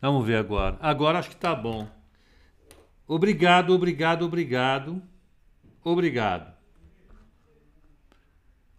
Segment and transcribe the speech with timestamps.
[0.00, 0.78] Vamos ver agora.
[0.80, 1.88] Agora acho que tá bom.
[3.06, 5.02] Obrigado, obrigado, obrigado.
[5.84, 6.52] Obrigado.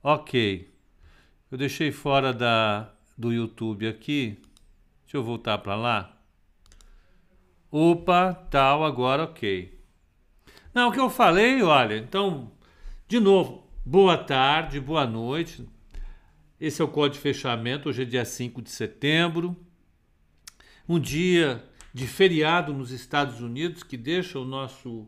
[0.02, 0.72] Ok.
[1.52, 4.42] Eu deixei fora da, do YouTube aqui.
[5.04, 6.18] Deixa eu voltar para lá.
[7.70, 9.80] Opa, tal, agora ok.
[10.74, 12.52] Não, o que eu falei, olha, então,
[13.08, 15.68] de novo, boa tarde, boa noite.
[16.60, 19.56] Esse é o código de fechamento, hoje é dia 5 de setembro.
[20.92, 25.08] Um dia de feriado nos Estados Unidos que deixa o nosso,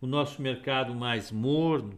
[0.00, 1.96] o nosso mercado mais morno,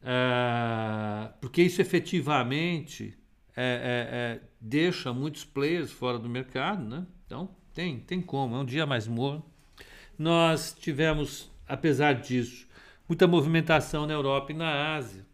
[0.00, 3.18] uh, porque isso efetivamente
[3.56, 7.04] é, é, é, deixa muitos players fora do mercado, né?
[7.26, 9.44] Então tem, tem como, é um dia mais morno.
[10.16, 12.68] Nós tivemos, apesar disso,
[13.08, 15.26] muita movimentação na Europa e na Ásia.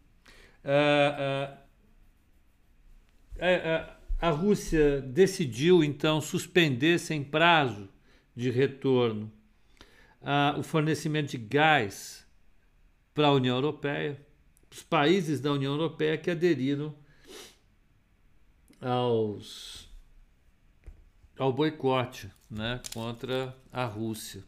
[0.65, 1.57] Uh,
[3.37, 7.89] uh, a Rússia decidiu então suspender sem prazo
[8.35, 9.31] de retorno
[10.59, 12.23] o fornecimento de gás
[13.15, 14.23] para a União Europeia,
[14.69, 16.93] os países da União Europeia que aderiram
[18.79, 19.89] aos
[21.37, 24.43] ao boicote né, contra a Rússia.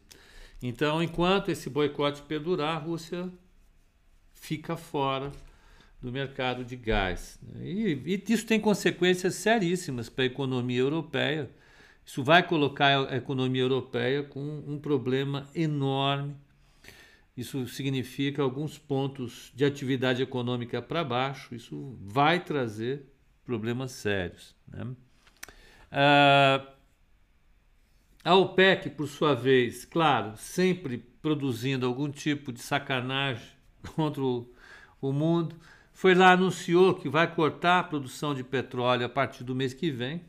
[0.62, 3.28] Então, enquanto esse boicote perdurar, a Rússia
[4.32, 5.32] fica fora
[6.04, 7.38] do mercado de gás.
[7.42, 7.66] Né.
[7.66, 11.48] E, e isso tem consequências seríssimas para a economia europeia.
[12.04, 16.36] Isso vai colocar a economia europeia com um problema enorme.
[17.34, 21.54] Isso significa alguns pontos de atividade econômica para baixo.
[21.54, 23.06] Isso vai trazer
[23.42, 24.54] problemas sérios.
[24.68, 24.86] Né?
[25.90, 26.68] Ah,
[28.22, 33.48] a OPEC, por sua vez, claro, sempre produzindo algum tipo de sacanagem
[33.96, 34.46] contra o,
[35.00, 35.56] o mundo,
[35.94, 39.92] foi lá anunciou que vai cortar a produção de petróleo a partir do mês que
[39.92, 40.20] vem.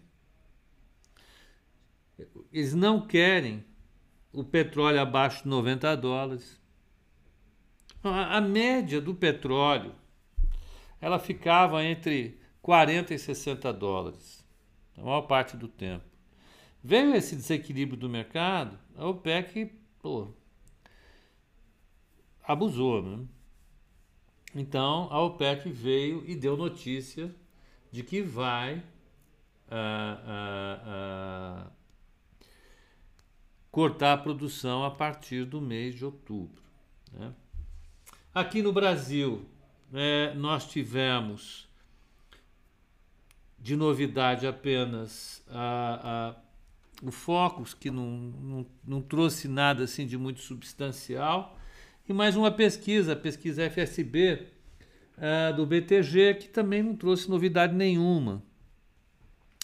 [2.53, 3.65] Eles não querem
[4.31, 6.61] o petróleo abaixo de 90 dólares.
[8.03, 9.93] A, a média do petróleo
[11.01, 14.45] ela ficava entre 40 e 60 dólares,
[14.95, 16.05] a maior parte do tempo.
[16.81, 20.31] Veio esse desequilíbrio do mercado, a OPEC pô,
[22.43, 23.01] abusou.
[23.01, 23.25] Né?
[24.55, 27.29] Então a OPEC veio e deu notícia
[27.91, 28.81] de que vai
[29.69, 31.71] ah, ah, ah,
[33.69, 36.63] cortar a produção a partir do mês de outubro.
[37.11, 37.33] Né?
[38.33, 39.45] Aqui no Brasil,
[39.91, 41.67] né, nós tivemos
[43.59, 46.35] de novidade apenas a,
[47.01, 51.54] a, o Focus, que não, não, não trouxe nada assim de muito substancial,
[52.07, 54.47] e mais uma pesquisa, a pesquisa FSB
[55.17, 58.43] uh, do BTG, que também não trouxe novidade nenhuma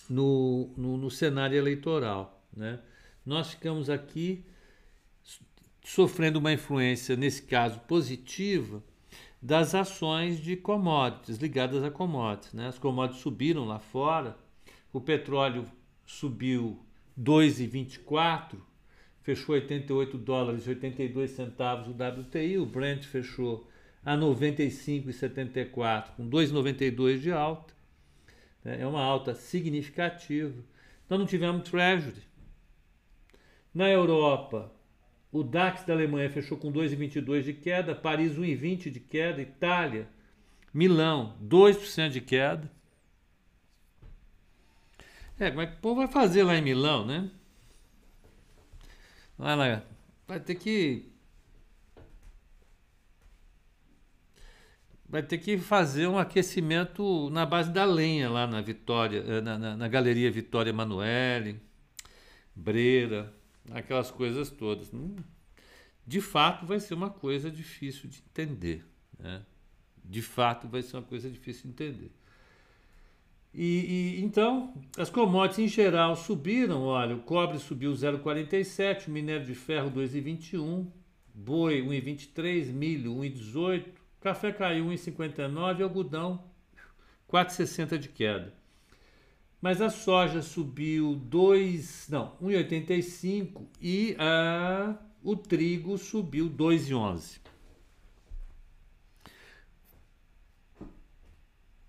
[0.09, 2.43] no, no, no cenário eleitoral.
[2.55, 2.79] Né?
[3.25, 4.43] Nós ficamos aqui
[5.83, 8.83] sofrendo uma influência, nesse caso positiva,
[9.41, 12.53] das ações de commodities, ligadas a commodities.
[12.53, 12.67] Né?
[12.67, 14.37] As commodities subiram lá fora,
[14.91, 15.65] o petróleo
[16.05, 16.83] subiu
[17.19, 18.57] 2,24,
[19.21, 23.67] fechou 88 dólares e 82 centavos o WTI, o Brent fechou
[24.03, 27.73] a 95,74 com 2,92 de alta.
[28.63, 28.81] Né?
[28.81, 30.63] É uma alta significativa.
[31.09, 32.23] Nós não tivemos Treasury.
[33.73, 34.73] Na Europa,
[35.31, 40.09] o DAX da Alemanha fechou com 2,22 de queda, Paris 1,20 de queda, Itália,
[40.73, 42.71] Milão 2% de queda.
[45.39, 47.31] É, como é que o povo vai fazer lá em Milão, né?
[49.41, 49.83] Vai lá,
[50.27, 51.11] vai ter que
[55.09, 59.57] vai ter que fazer um aquecimento na base da lenha lá na Vitória, eh, na,
[59.57, 61.59] na, na Galeria Vitória Emanuele,
[62.55, 63.33] Breira
[63.71, 64.93] aquelas coisas todas.
[64.93, 65.15] Hum,
[66.05, 68.85] de fato, vai ser uma coisa difícil de entender.
[69.17, 69.43] Né?
[70.05, 72.11] De fato, vai ser uma coisa difícil de entender.
[73.53, 76.83] E, e, então, as commodities em geral subiram.
[76.83, 80.87] Olha, o cobre subiu 0,47, o minério de ferro 2,21,
[81.33, 83.85] boi 1,23, milho 1,18,
[84.21, 86.43] café caiu 1,59 e algodão
[87.29, 88.53] 4,60 de queda.
[89.61, 97.39] Mas a soja subiu 2, não, 1,85 e a, o trigo subiu 2,11.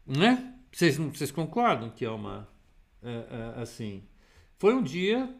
[0.06, 0.51] Né?
[0.72, 2.48] Vocês, vocês concordam que é uma
[3.02, 4.02] é, é, assim?
[4.58, 5.32] Foi um dia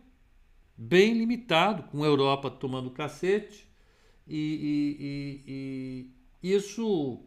[0.76, 3.66] bem limitado, com a Europa tomando cacete,
[4.26, 6.10] e,
[6.42, 7.24] e, e, e isso,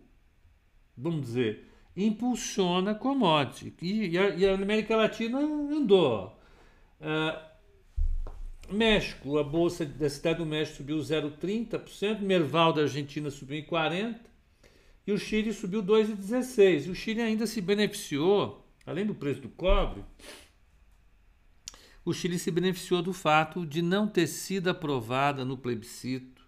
[0.95, 1.67] vamos dizer,
[1.97, 3.73] impulsiona a commodity.
[3.81, 6.37] E, a, e a América Latina andou.
[7.01, 7.55] Uh,
[8.73, 14.15] México, a bolsa da cidade do México subiu 0,30%, Merval da Argentina subiu em 40%
[15.05, 16.89] e o Chile subiu 2,16%.
[16.89, 20.03] O Chile ainda se beneficiou, além do preço do cobre,
[22.03, 26.45] o Chile se beneficiou do fato de não ter sido aprovada no plebiscito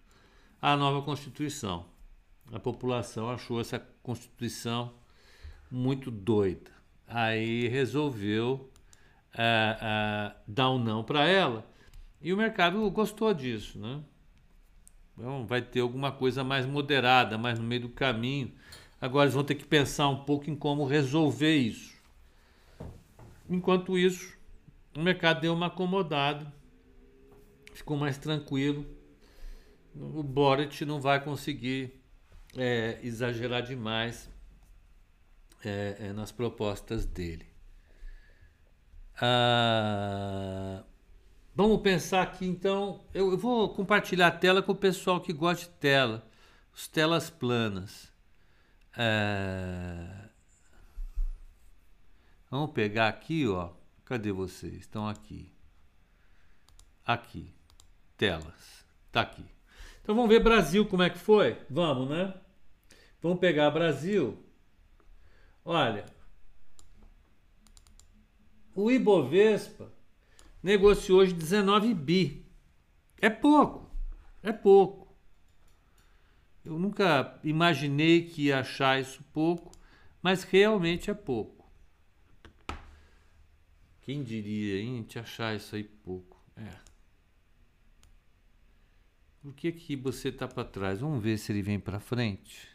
[0.60, 1.86] a nova Constituição.
[2.52, 4.94] A população achou essa Constituição
[5.70, 6.70] muito doida.
[7.06, 8.70] Aí resolveu
[9.34, 11.66] uh, uh, dar um não para ela
[12.20, 14.02] e o mercado gostou disso, né?
[15.18, 18.52] Então vai ter alguma coisa mais moderada, mais no meio do caminho.
[19.00, 21.98] Agora eles vão ter que pensar um pouco em como resolver isso.
[23.50, 24.36] Enquanto isso,
[24.96, 26.52] o mercado deu uma acomodada,
[27.74, 28.86] ficou mais tranquilo.
[29.92, 32.00] O Boric não vai conseguir
[32.56, 34.30] é, exagerar demais
[35.64, 37.46] é, é, nas propostas dele.
[39.20, 40.84] Ah,
[41.58, 43.04] Vamos pensar aqui então.
[43.12, 46.24] Eu, eu vou compartilhar a tela com o pessoal que gosta de tela,
[46.72, 48.12] os telas planas.
[48.96, 50.28] É...
[52.48, 53.72] Vamos pegar aqui, ó.
[54.04, 54.74] Cadê vocês?
[54.74, 55.52] Estão aqui.
[57.04, 57.52] Aqui.
[58.16, 58.86] Telas.
[59.10, 59.44] Tá aqui.
[60.00, 61.60] Então vamos ver Brasil como é que foi?
[61.68, 62.34] Vamos, né?
[63.20, 64.38] Vamos pegar Brasil.
[65.64, 66.06] Olha.
[68.76, 69.97] O Ibovespa
[70.62, 72.46] negociou hoje 19 bi.
[73.20, 73.90] É pouco,
[74.42, 75.08] é pouco.
[76.64, 79.72] Eu nunca imaginei que ia achar isso pouco,
[80.22, 81.66] mas realmente é pouco.
[84.02, 86.42] Quem diria, hein, te achar isso aí pouco?
[86.56, 86.88] É.
[89.40, 91.00] Por que que você tá para trás?
[91.00, 92.68] Vamos ver se ele vem para frente.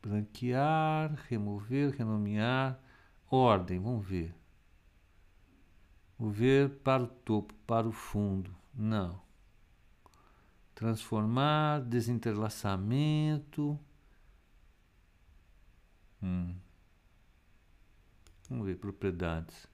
[0.00, 2.80] Branquear, remover, renomear.
[3.30, 4.34] Ordem, vamos ver.
[6.18, 8.54] Mover para o topo, para o fundo.
[8.74, 9.20] Não.
[10.74, 13.78] Transformar, desinterlaçamento.
[16.22, 16.56] Hum.
[18.48, 19.66] Vamos ver, propriedades.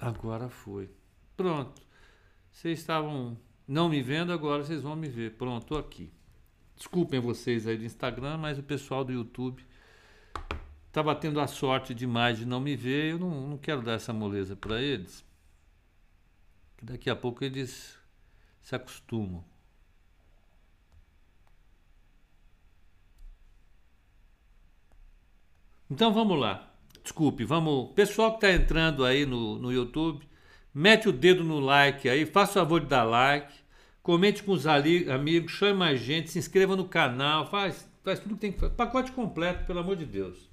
[0.00, 0.90] Agora foi.
[1.36, 1.82] Pronto.
[2.52, 3.36] Vocês estavam
[3.66, 5.36] não me vendo, agora vocês vão me ver.
[5.36, 6.10] Pronto, tô aqui.
[6.74, 9.67] Desculpem vocês aí do Instagram, mas o pessoal do YouTube
[10.86, 14.12] estava tendo a sorte demais de não me ver, eu não, não quero dar essa
[14.12, 15.24] moleza para eles.
[16.82, 17.98] Daqui a pouco eles
[18.60, 19.44] se acostumam.
[25.90, 26.70] Então vamos lá.
[27.02, 27.92] Desculpe, vamos.
[27.94, 30.28] Pessoal que está entrando aí no, no YouTube,
[30.74, 33.52] mete o dedo no like aí, faça o favor de dar like,
[34.02, 38.34] comente com os ali, amigos, chame mais gente, se inscreva no canal, faz, faz tudo
[38.34, 38.74] que tem que fazer.
[38.74, 40.48] Pacote completo, pelo amor de Deus.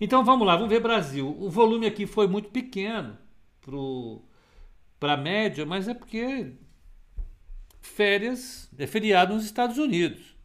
[0.00, 1.34] Então vamos lá, vamos ver Brasil.
[1.40, 3.16] O volume aqui foi muito pequeno
[5.00, 6.52] para a média, mas é porque
[7.80, 10.36] férias é feriado nos Estados Unidos.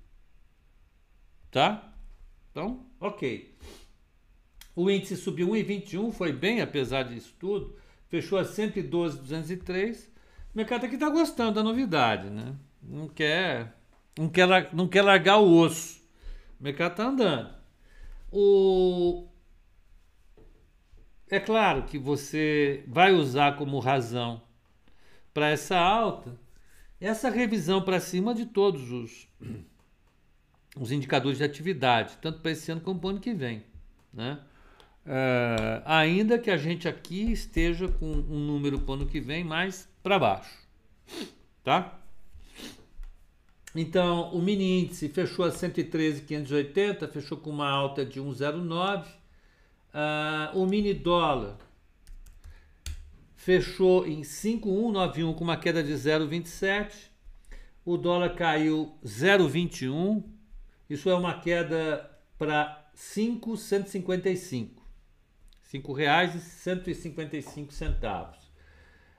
[1.52, 1.94] Tá?
[2.50, 3.54] Então, ok.
[4.74, 7.76] O índice subiu 1,21, foi bem apesar disso tudo.
[8.08, 10.10] Fechou a 112,203.
[10.54, 12.56] O mercado aqui está gostando da novidade, né?
[12.82, 13.76] Não quer,
[14.18, 16.01] não quer, não quer largar o osso.
[16.62, 17.54] O mercado está andando.
[18.32, 19.28] O,
[21.28, 24.44] é claro que você vai usar como razão
[25.34, 26.40] para essa alta
[27.00, 29.28] essa revisão para cima de todos os,
[30.78, 33.64] os indicadores de atividade, tanto para esse ano como para o ano que vem.
[34.14, 34.40] Né?
[35.04, 39.44] Uh, ainda que a gente aqui esteja com um número para o ano que vem
[39.44, 40.56] mais para baixo.
[41.64, 42.00] Tá?
[43.74, 49.06] Então, o mini índice fechou a 113,580, fechou com uma alta de 1,09.
[49.94, 51.58] Uh, o mini dólar
[53.36, 57.10] fechou em 5,191 com uma queda de 0,27.
[57.86, 60.24] O dólar caiu 0,21.
[60.90, 64.82] Isso é uma queda para 5,155.
[65.72, 68.36] R$ 5,155.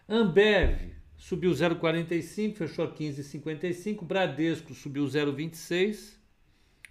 [0.08, 4.04] Ambev subiu 0,45, fechou a 15,55.
[4.04, 6.16] Bradesco subiu 0,26.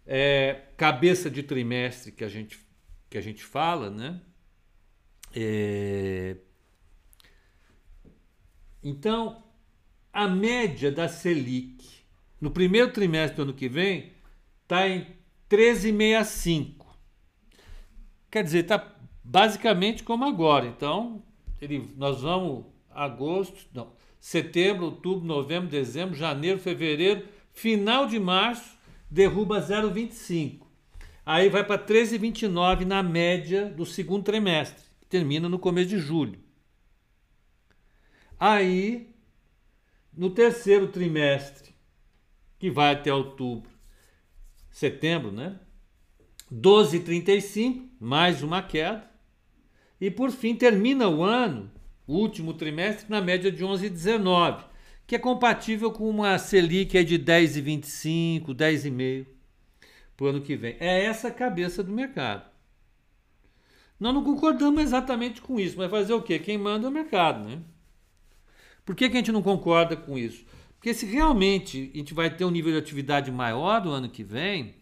[0.05, 2.59] é, cabeça de trimestre que a gente,
[3.09, 4.21] que a gente fala, né?
[5.35, 6.37] É,
[8.83, 9.43] então,
[10.13, 12.03] a média da Selic
[12.41, 14.13] no primeiro trimestre do ano que vem
[14.63, 15.07] está em
[15.49, 16.85] 13,65.
[18.29, 20.67] Quer dizer, está basicamente como agora.
[20.67, 21.23] Então,
[21.61, 28.77] ele, nós vamos agosto, não, setembro, outubro, novembro, dezembro, janeiro, fevereiro, final de março,
[29.09, 30.67] derruba 0,25.
[31.25, 36.42] Aí vai para 13,29 na média do segundo trimestre, que termina no começo de julho.
[38.45, 39.15] Aí,
[40.13, 41.73] no terceiro trimestre,
[42.59, 43.71] que vai até outubro,
[44.69, 45.61] setembro, né?
[46.53, 49.09] 12,35, mais uma queda.
[50.01, 51.71] E por fim termina o ano,
[52.05, 54.65] último trimestre, na média de 11,19,
[55.07, 59.27] que é compatível com uma Selic de 10,25, 10,5
[60.17, 60.77] para o ano que vem.
[60.81, 62.51] É essa a cabeça do mercado.
[64.01, 66.41] Nós não concordamos exatamente com isso, mas fazer o quê?
[66.41, 67.63] Quem manda é o mercado, né?
[68.85, 70.45] Por que, que a gente não concorda com isso?
[70.75, 74.25] Porque se realmente a gente vai ter um nível de atividade maior do ano que
[74.25, 74.75] vem,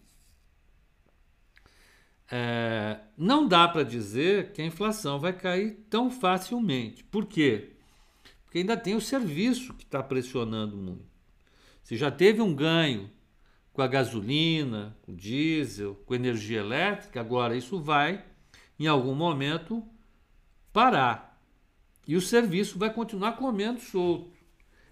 [2.31, 7.03] é, não dá para dizer que a inflação vai cair tão facilmente.
[7.03, 7.73] Por quê?
[8.45, 11.05] Porque ainda tem o serviço que está pressionando muito.
[11.83, 13.09] Se já teve um ganho
[13.73, 18.25] com a gasolina, com o diesel, com energia elétrica, agora isso vai,
[18.79, 19.83] em algum momento,
[20.73, 21.30] parar.
[22.11, 24.33] E o serviço vai continuar comendo solto.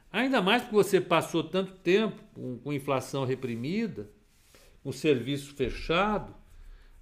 [0.10, 4.10] Ainda mais porque você passou tanto tempo com, com inflação reprimida,
[4.82, 6.34] com serviço fechado,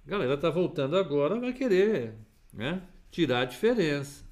[0.04, 2.16] a galera está voltando agora, vai querer
[2.52, 2.82] né,
[3.12, 4.24] tirar a diferença.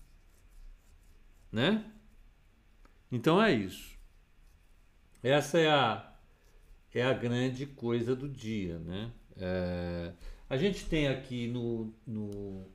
[1.52, 1.84] Né?
[3.12, 3.96] Então é isso.
[5.22, 6.14] Essa é a,
[6.92, 8.76] é a grande coisa do dia.
[8.80, 9.12] Né?
[9.36, 10.12] É,
[10.50, 12.66] a gente tem aqui no, no.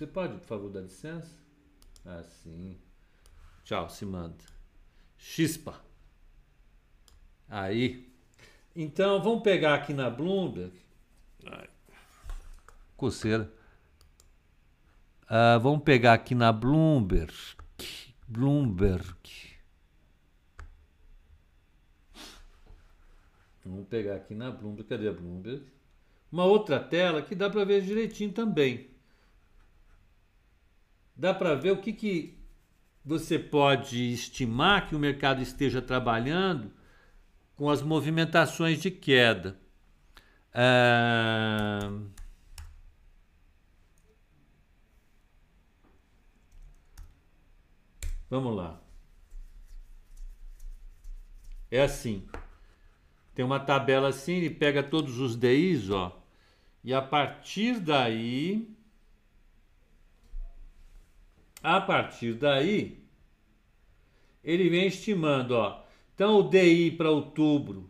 [0.00, 1.28] Você pode, por favor, dar licença?
[2.06, 2.80] Assim.
[3.64, 4.46] Tchau, Simanta.
[5.18, 5.78] Chispa.
[7.46, 8.10] Aí.
[8.74, 10.72] Então, vamos pegar aqui na Bloomberg.
[12.96, 13.52] Coceira.
[15.24, 17.34] Uh, vamos pegar aqui na Bloomberg.
[18.26, 19.58] Bloomberg.
[23.66, 24.88] Vamos pegar aqui na Bloomberg.
[24.88, 25.62] Cadê a Bloomberg?
[26.32, 28.89] Uma outra tela que dá para ver direitinho também.
[31.20, 32.38] Dá para ver o que, que
[33.04, 36.72] você pode estimar que o mercado esteja trabalhando
[37.54, 39.60] com as movimentações de queda.
[40.54, 41.92] Ah,
[48.30, 48.80] vamos lá.
[51.70, 52.26] É assim.
[53.34, 56.18] Tem uma tabela assim, ele pega todos os DIs, ó.
[56.82, 58.74] E a partir daí.
[61.62, 62.98] A partir daí,
[64.42, 65.90] ele vem estimando, ó
[66.20, 67.88] então, o DI para outubro,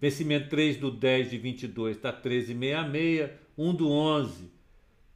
[0.00, 4.52] vencimento 3 do 10 de 22 está 13,66, 1 do 11,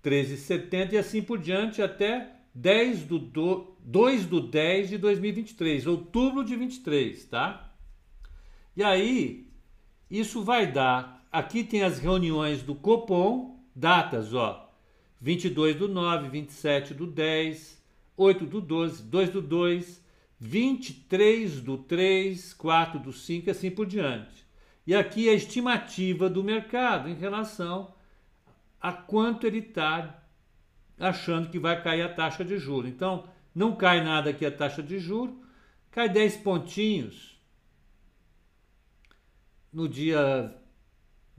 [0.02, 6.44] 13,70 e assim por diante até 10 do, do 2 do 10 de 2023, outubro
[6.44, 7.72] de 23, tá?
[8.76, 9.46] E aí,
[10.10, 14.61] isso vai dar, aqui tem as reuniões do Copom, datas, ó,
[15.22, 17.80] 22 do 9, 27 do 10,
[18.16, 20.04] 8 do 12, 2 do 2,
[20.40, 24.44] 23 do 3, 4 do 5 e assim por diante.
[24.84, 27.94] E aqui a estimativa do mercado em relação
[28.80, 30.24] a quanto ele está,
[30.98, 32.88] achando que vai cair a taxa de juro.
[32.88, 35.40] Então, não cai nada aqui a taxa de juro,
[35.92, 37.40] cai 10 pontinhos
[39.72, 40.52] no dia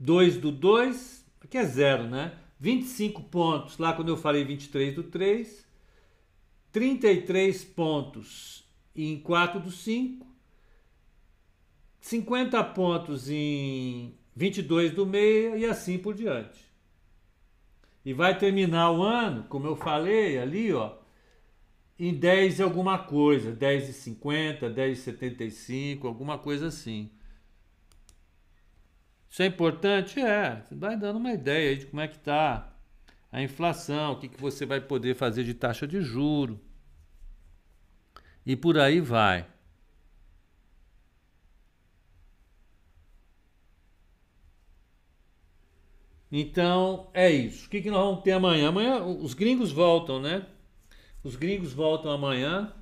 [0.00, 2.32] 2 do 2, que é zero, né?
[2.64, 5.66] 25 pontos lá quando eu falei 23 do 3,
[6.72, 8.66] 33 pontos
[8.96, 10.26] em 4 do 5,
[12.00, 16.58] 50 pontos em 22 do meia e assim por diante.
[18.02, 20.96] E vai terminar o ano, como eu falei ali, ó,
[21.98, 27.10] em 10 alguma coisa, 10 e 50, 10 e 75, alguma coisa assim.
[29.34, 30.20] Isso é importante?
[30.20, 32.72] É, você vai dando uma ideia de como é que está
[33.32, 36.60] a inflação, o que, que você vai poder fazer de taxa de juro.
[38.46, 39.44] E por aí vai.
[46.30, 47.66] Então, é isso.
[47.66, 48.68] O que, que nós vamos ter amanhã?
[48.68, 50.46] Amanhã os gringos voltam, né?
[51.24, 52.72] Os gringos voltam amanhã.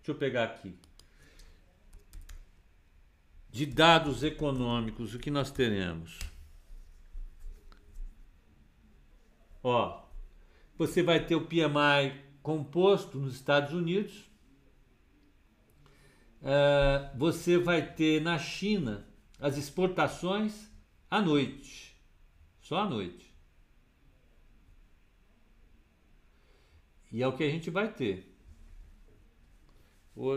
[0.00, 0.76] Deixa eu pegar aqui.
[3.54, 6.18] De dados econômicos, o que nós teremos?
[9.62, 10.08] Ó,
[10.76, 14.28] você vai ter o PMI composto nos Estados Unidos.
[16.42, 19.06] Uh, você vai ter na China
[19.38, 20.68] as exportações
[21.08, 21.96] à noite.
[22.58, 23.32] Só à noite.
[27.12, 28.36] E é o que a gente vai ter.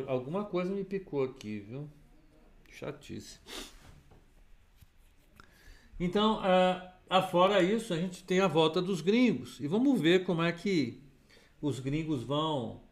[0.05, 1.96] Alguma coisa me picou aqui, viu?
[2.77, 3.39] Chatice.
[5.99, 9.59] Então, uh, afora isso, a gente tem a volta dos gringos.
[9.59, 11.01] E vamos ver como é que
[11.59, 12.83] os gringos vão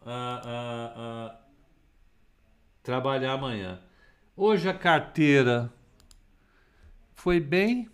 [2.82, 3.80] trabalhar amanhã.
[4.36, 5.72] Hoje a carteira
[7.14, 7.88] foi bem,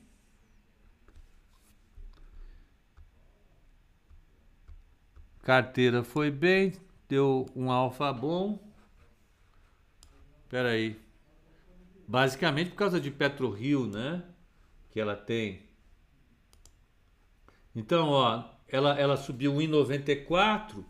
[5.44, 6.74] Carteira foi bem,
[7.10, 8.60] deu um alfa bom.
[10.44, 11.11] Espera aí.
[12.12, 14.21] Basicamente por causa de PetroRio, né?
[14.89, 15.62] Que ela tem.
[17.74, 20.84] Então, ó, ela, ela subiu 1,94.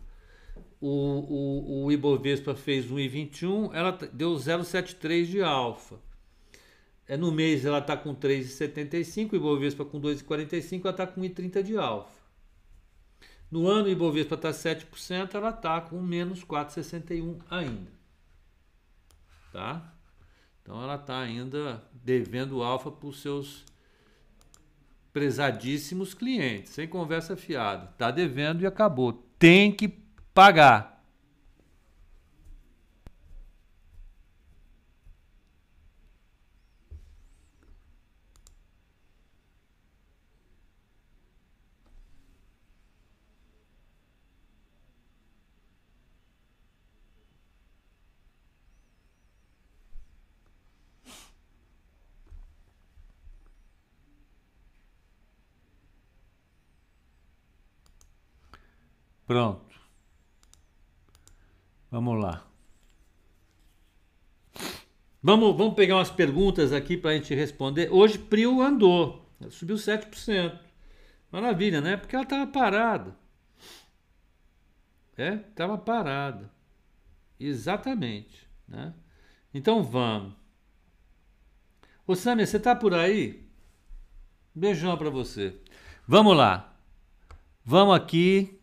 [0.80, 3.70] O, o, o Ibovespa fez 1,21.
[3.72, 6.00] Ela deu 0,73 de alfa.
[7.08, 9.34] É, no mês ela está com 3,75.
[9.34, 10.82] O Ibovespa com 2,45.
[10.82, 12.20] Ela está com 1,30 de alfa.
[13.52, 17.92] No ano, o Ibovespa está 7%, ela está com menos 4,61 ainda.
[19.54, 20.01] Tá?
[20.62, 23.66] Então ela está ainda devendo alfa para os seus
[25.12, 27.90] prezadíssimos clientes, sem conversa fiada.
[27.92, 29.14] Está devendo e acabou.
[29.38, 29.88] Tem que
[30.34, 30.91] pagar.
[59.32, 59.80] Pronto.
[61.90, 62.46] Vamos lá.
[65.24, 67.90] Vamos, vamos pegar umas perguntas aqui para a gente responder.
[67.94, 70.60] Hoje Prio andou, subiu 7%.
[71.32, 71.96] Maravilha, né?
[71.96, 73.16] Porque ela estava parada.
[75.16, 76.52] É, estava parada.
[77.40, 78.94] Exatamente, né?
[79.54, 80.34] Então vamos.
[82.06, 83.50] Ô Samia, você tá por aí?
[84.54, 85.56] Beijão para você.
[86.06, 86.78] Vamos lá.
[87.64, 88.61] Vamos aqui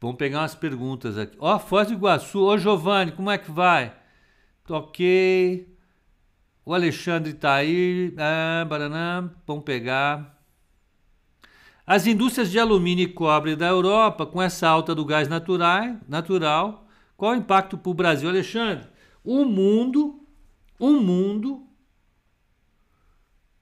[0.00, 1.36] Vamos pegar umas perguntas aqui.
[1.38, 2.40] Ó, oh, Foz do Iguaçu.
[2.40, 3.94] Ô, Giovanni, como é que vai?
[4.68, 5.76] Ok.
[6.64, 8.14] O Alexandre tá aí.
[8.16, 9.30] Ah, baranã.
[9.46, 10.38] Vamos pegar.
[11.86, 16.86] As indústrias de alumínio e cobre da Europa, com essa alta do gás natural, natural
[17.20, 18.88] qual o impacto para o Brasil, Alexandre?
[19.22, 20.26] O mundo,
[20.78, 21.68] o mundo,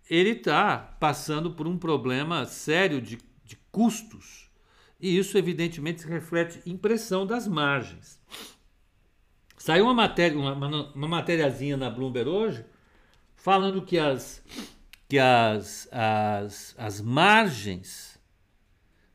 [0.08, 4.47] ele está passando por um problema sério de, de custos
[5.00, 8.20] e isso, evidentemente, reflete em pressão das margens.
[9.56, 12.64] Saiu uma matéria, uma, uma matériazinha na Bloomberg hoje,
[13.36, 14.42] falando que as,
[15.08, 18.18] que as, as, as margens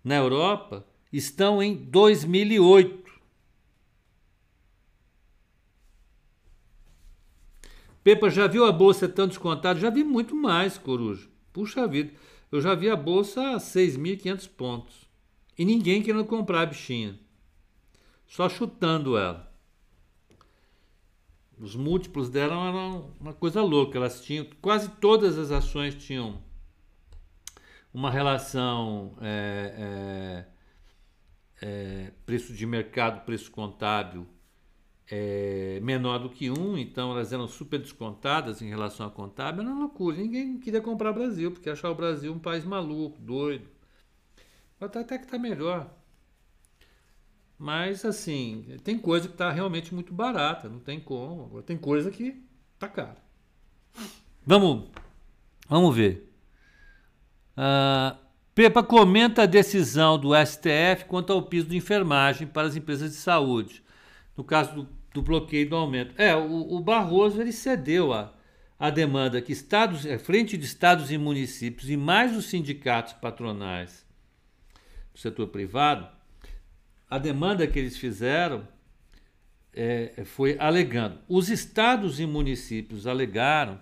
[0.04, 3.04] na Europa estão em 2008.
[8.04, 9.80] Pepa, já viu a bolsa tão descontada?
[9.80, 11.30] Já vi muito mais, Coruja.
[11.54, 12.12] Puxa vida,
[12.52, 15.03] eu já vi a bolsa a 6.500 pontos.
[15.58, 17.20] E ninguém querendo comprar a bichinha.
[18.26, 19.52] Só chutando ela.
[21.60, 23.98] Os múltiplos dela eram uma coisa louca.
[23.98, 26.42] Elas tinham, quase todas as ações tinham
[27.94, 30.46] uma relação é,
[31.62, 34.28] é, é, preço de mercado, preço contábil
[35.10, 39.62] é, menor do que um, então elas eram super descontadas em relação à contábil.
[39.62, 40.18] Era uma loucura.
[40.18, 43.68] Ninguém queria comprar o Brasil, porque achava o Brasil um país maluco, doido.
[44.80, 45.90] Até, até que está melhor.
[47.58, 51.46] Mas, assim, tem coisa que está realmente muito barata, não tem como.
[51.46, 53.18] Agora, tem coisa que está cara.
[54.46, 54.90] Vamos,
[55.70, 56.30] vamos ver.
[57.58, 58.18] Uh,
[58.54, 63.16] Pepa comenta a decisão do STF quanto ao piso de enfermagem para as empresas de
[63.16, 63.84] saúde,
[64.36, 66.14] no caso do, do bloqueio do aumento.
[66.22, 68.34] É, o, o, Barroso ele cedeu a,
[68.78, 74.06] a demanda que estados, a frente de estados e municípios e mais os sindicatos patronais
[75.20, 76.08] setor privado
[77.14, 78.68] a demanda que eles fizeram
[79.72, 81.20] é, foi alegando.
[81.30, 83.80] Os estados e municípios alegaram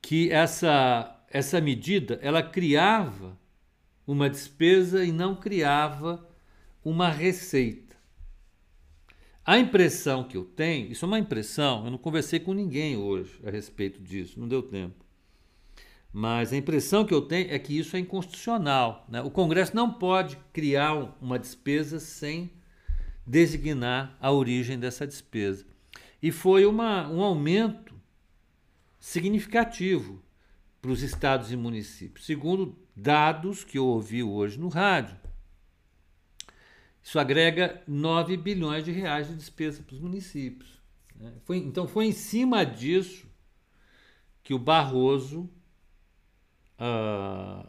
[0.00, 3.36] que essa, essa medida ela criava
[4.06, 6.24] uma despesa e não criava
[6.84, 7.96] uma receita.
[9.44, 13.40] A impressão que eu tenho, isso é uma impressão, eu não conversei com ninguém hoje
[13.44, 15.05] a respeito disso, não deu tempo.
[16.18, 19.04] Mas a impressão que eu tenho é que isso é inconstitucional.
[19.06, 19.20] Né?
[19.20, 22.50] O Congresso não pode criar uma despesa sem
[23.26, 25.66] designar a origem dessa despesa.
[26.22, 27.94] E foi uma, um aumento
[28.98, 30.22] significativo
[30.80, 35.18] para os estados e municípios, segundo dados que eu ouvi hoje no rádio.
[37.02, 40.80] Isso agrega 9 bilhões de reais de despesa para os municípios.
[41.14, 41.34] Né?
[41.44, 43.28] Foi, então foi em cima disso
[44.42, 45.50] que o Barroso
[46.80, 47.66] uh,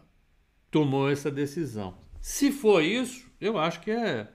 [0.70, 1.98] tomou essa decisão.
[2.22, 4.32] Se for isso, eu acho que é,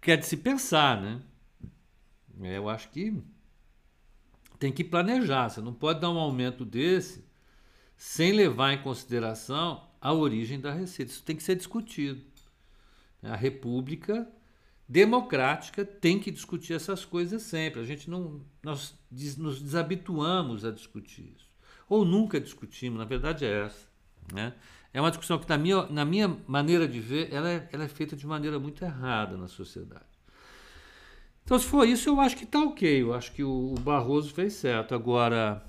[0.00, 1.20] que é de se pensar, né?
[2.40, 3.22] Eu acho que
[4.58, 5.48] tem que planejar.
[5.48, 7.24] Você não pode dar um aumento desse
[7.96, 11.12] sem levar em consideração a origem da receita.
[11.12, 12.20] Isso tem que ser discutido.
[13.22, 14.28] A República
[14.88, 17.80] democrática tem que discutir essas coisas sempre.
[17.80, 18.98] A gente não nós
[19.36, 21.51] nos desabituamos a discutir isso
[21.92, 23.86] ou nunca discutimos, na verdade é essa.
[24.32, 24.54] Né?
[24.94, 27.88] É uma discussão que, na minha, na minha maneira de ver, ela é, ela é
[27.88, 30.06] feita de maneira muito errada na sociedade.
[31.44, 33.02] Então, se for isso, eu acho que está ok.
[33.02, 34.94] Eu acho que o, o Barroso fez certo.
[34.94, 35.62] Agora,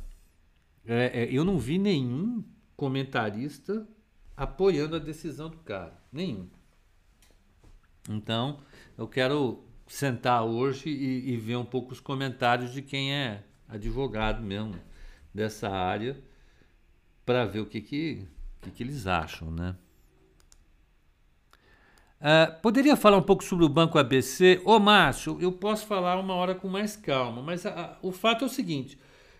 [0.86, 2.42] é, é, eu não vi nenhum
[2.78, 3.86] comentarista
[4.38, 6.02] apoiando a decisão do cara.
[6.10, 6.48] Nenhum.
[8.10, 8.60] Então,
[8.98, 14.42] eu quero sentar hoje e, e ver um pouco os comentários de quem é advogado
[14.42, 14.76] mesmo
[15.34, 16.22] dessa área
[17.26, 18.28] para ver o que, que,
[18.62, 19.76] que, que, eles acham, né?
[22.20, 24.62] Uh, poderia falar um pouco sobre o Banco ABC?
[24.64, 28.46] Ô, Márcio, eu posso falar uma hora com mais calma, mas a, a, o fato
[28.46, 28.98] é o seguinte: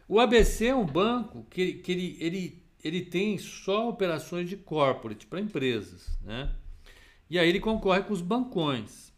[0.08, 5.26] o ABC é um banco que, que ele, ele, ele tem só operações de corporate
[5.28, 6.54] para empresas, né?
[7.30, 9.13] E aí ele concorre com os bancões.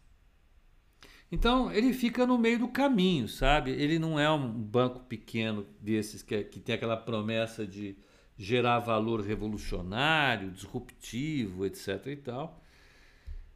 [1.30, 3.70] Então ele fica no meio do caminho, sabe?
[3.72, 7.96] Ele não é um banco pequeno desses que, é, que tem aquela promessa de
[8.38, 12.06] gerar valor revolucionário, disruptivo, etc.
[12.06, 12.62] e tal.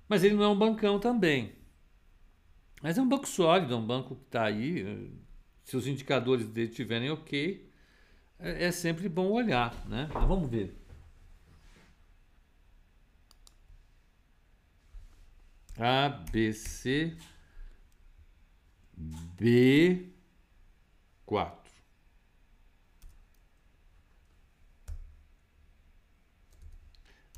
[0.08, 1.52] Mas ele não é um bancão também.
[2.82, 5.12] Mas é um banco sólido, é um banco que está aí.
[5.64, 7.70] Se os indicadores dele estiverem ok,
[8.38, 10.08] é, é sempre bom olhar, né?
[10.12, 10.76] Mas vamos ver.
[15.78, 17.16] ABC
[19.38, 20.12] B
[21.24, 21.72] quatro.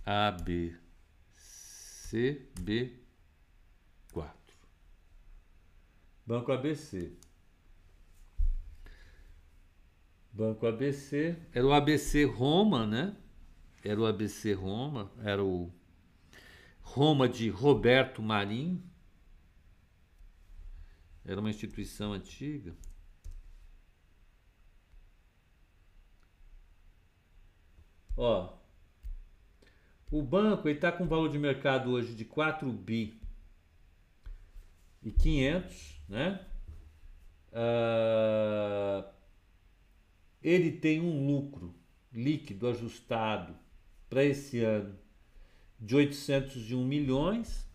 [0.05, 0.75] A, B,
[1.33, 2.93] C, B,
[4.13, 4.57] quatro.
[6.27, 7.13] Banco ABC.
[10.33, 11.37] Banco ABC.
[11.53, 13.15] Era o ABC Roma, né?
[13.85, 15.13] Era o ABC Roma.
[15.23, 15.71] Era o
[16.81, 18.83] Roma de Roberto Marinho.
[21.25, 22.75] Era uma instituição antiga.
[28.17, 28.59] Ó,
[30.11, 33.21] o banco está com valor de mercado hoje de 4 bi
[35.03, 36.47] e 500, né?
[37.53, 39.11] Uh,
[40.43, 41.75] ele tem um lucro
[42.13, 43.57] líquido ajustado
[44.09, 44.99] para esse ano
[45.81, 47.67] de 801 milhões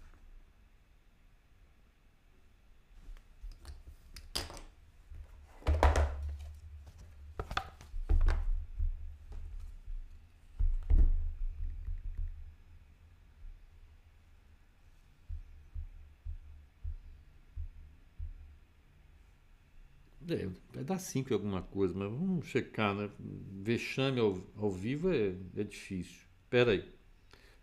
[20.29, 23.09] É, vai dar 5 alguma coisa, mas vamos checar, né?
[23.19, 26.25] Vexame ao, ao vivo é, é difícil.
[26.43, 26.97] Espera aí.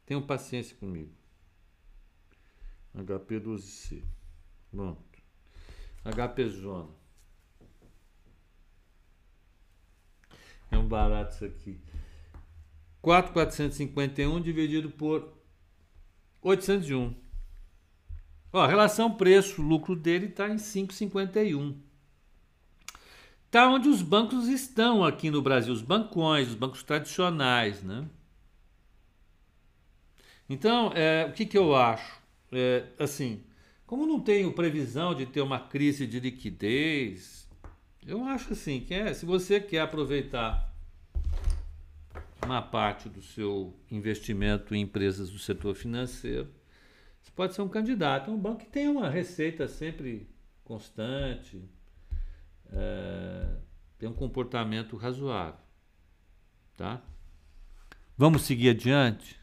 [0.07, 1.11] Tenham paciência comigo.
[2.97, 4.03] HP12C.
[4.71, 5.03] Pronto.
[6.05, 6.91] HP zona.
[10.71, 11.81] É um barato isso aqui.
[13.01, 15.33] 4,451 dividido por
[16.43, 17.15] 801.
[18.53, 21.77] Ó, a relação preço-lucro dele está em 5,51.
[23.55, 28.05] Está onde os bancos estão aqui no Brasil, os bancões, os bancos tradicionais, né?
[30.51, 32.21] Então, é, o que, que eu acho?
[32.51, 33.45] É, assim,
[33.87, 37.49] como não tenho previsão de ter uma crise de liquidez,
[38.05, 40.75] eu acho assim que é, se você quer aproveitar
[42.45, 46.49] uma parte do seu investimento em empresas do setor financeiro,
[47.23, 48.33] você pode ser um candidato.
[48.33, 50.29] Um banco que tem uma receita sempre
[50.65, 51.63] constante,
[52.73, 53.57] é,
[53.99, 55.61] tem um comportamento razoável.
[56.77, 57.01] Tá?
[58.17, 59.39] Vamos seguir adiante?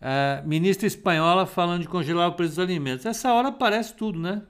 [0.00, 3.06] A ministra espanhola falando de congelar o preço dos alimentos.
[3.06, 4.42] Essa hora aparece tudo, né?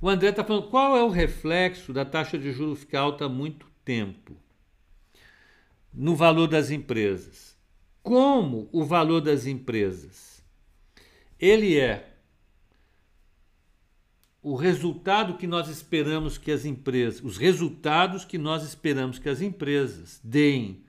[0.00, 3.28] O André está falando qual é o reflexo da taxa de juros ficar alta há
[3.28, 4.36] muito tempo
[5.92, 7.56] no valor das empresas.
[8.02, 10.28] Como o valor das empresas
[11.38, 12.14] ele é
[14.42, 19.40] o resultado que nós esperamos que as empresas, os resultados que nós esperamos que as
[19.40, 20.82] empresas deem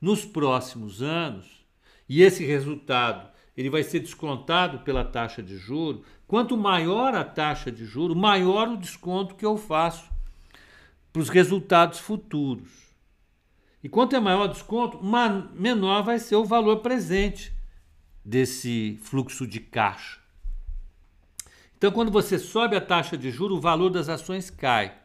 [0.00, 1.64] nos próximos anos,
[2.08, 6.02] e esse resultado ele vai ser descontado pela taxa de juro.
[6.26, 10.10] Quanto maior a taxa de juro, maior o desconto que eu faço
[11.12, 12.91] para os resultados futuros.
[13.82, 15.00] E quanto é maior o desconto,
[15.54, 17.52] menor vai ser o valor presente
[18.24, 20.20] desse fluxo de caixa.
[21.76, 24.96] Então, quando você sobe a taxa de juro, o valor das ações cai.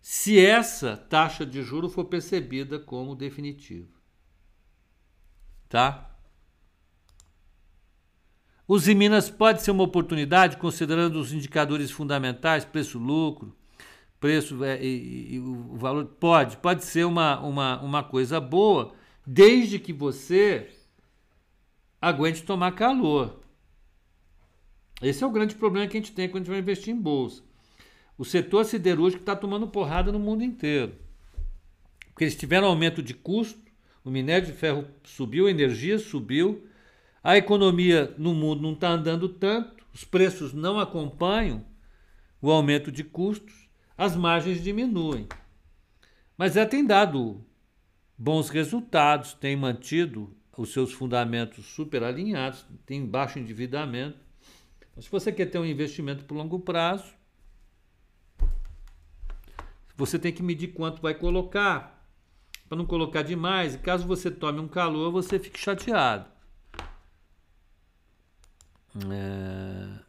[0.00, 3.88] Se essa taxa de juro for percebida como definitiva.
[5.68, 6.08] Tá?
[8.66, 13.54] Os Minas pode ser uma oportunidade, considerando os indicadores fundamentais, preço-lucro,
[14.20, 16.04] preço é, e, e, o valor.
[16.04, 18.92] Pode, pode ser uma, uma, uma coisa boa,
[19.26, 20.68] desde que você
[22.00, 23.40] aguente tomar calor.
[25.00, 27.00] Esse é o grande problema que a gente tem quando a gente vai investir em
[27.00, 27.42] bolsa.
[28.16, 30.94] O setor siderúrgico está tomando porrada no mundo inteiro.
[32.08, 33.60] Porque eles tiveram aumento de custo,
[34.04, 36.66] o minério de ferro subiu, a energia subiu,
[37.22, 41.64] a economia no mundo não está andando tanto, os preços não acompanham
[42.42, 43.67] o aumento de custos,
[43.98, 45.26] as margens diminuem.
[46.36, 47.44] Mas ela tem dado
[48.16, 54.18] bons resultados, tem mantido os seus fundamentos super alinhados, tem baixo endividamento.
[55.00, 57.12] Se você quer ter um investimento por longo prazo,
[59.96, 62.08] você tem que medir quanto vai colocar,
[62.68, 63.74] para não colocar demais.
[63.74, 66.26] E caso você tome um calor, você fique chateado.
[69.10, 70.07] É...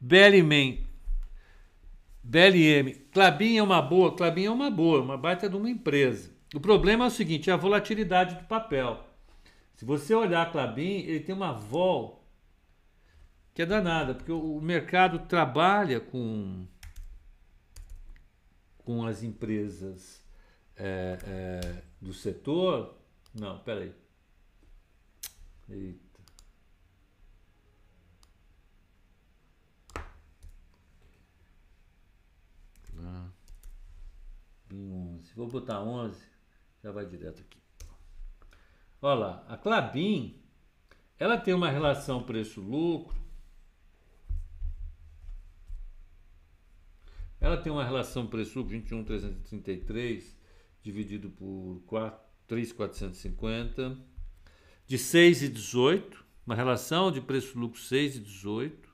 [0.00, 0.86] Bellyman,
[2.22, 6.30] BLM, Clabin é uma boa, Clabin é uma boa, uma baita de uma empresa.
[6.54, 9.04] O problema é o seguinte, é a volatilidade do papel.
[9.74, 12.18] Se você olhar a Clabin, ele tem uma vol
[13.54, 16.66] que é danada, porque o mercado trabalha com,
[18.78, 20.24] com as empresas
[20.76, 22.96] é, é, do setor.
[23.34, 23.92] Não, peraí.
[25.68, 26.07] Eita.
[32.98, 33.32] Lá.
[34.72, 35.32] 11.
[35.34, 36.20] Vou botar 11,
[36.82, 37.58] já vai direto aqui.
[39.00, 40.40] Olha lá, a Clabin,
[41.18, 43.18] ela tem uma relação preço-lucro
[47.40, 50.36] Ela tem uma relação preço-lucro 21,333
[50.82, 51.82] dividido por
[52.46, 53.96] 3,450
[54.86, 58.87] de 6,18, uma relação de preço-lucro 6,18.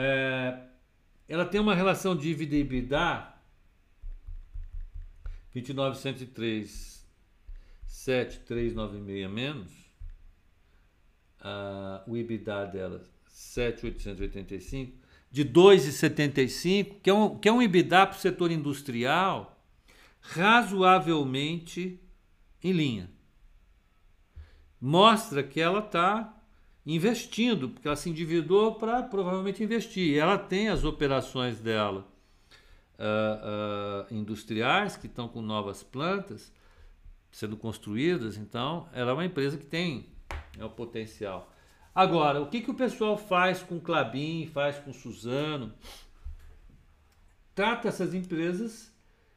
[0.00, 0.56] É,
[1.28, 3.34] ela tem uma relação dívida e EBITDA
[5.52, 7.04] 2903
[7.84, 9.72] 7396 menos
[11.40, 14.96] uh, o EBITDA dela 7,885,
[15.32, 19.60] de 2,75, que é um, que é um EBITDA para o setor industrial
[20.20, 22.00] razoavelmente
[22.62, 23.10] em linha.
[24.80, 26.37] Mostra que ela está
[26.94, 30.14] investindo, porque ela se endividou para provavelmente investir.
[30.14, 32.06] E ela tem as operações dela
[32.98, 36.50] uh, uh, industriais, que estão com novas plantas
[37.30, 40.06] sendo construídas, então ela é uma empresa que tem
[40.58, 41.52] é, o potencial.
[41.94, 45.74] Agora, o que, que o pessoal faz com Clabin, faz com Suzano?
[47.54, 48.90] Trata essas empresas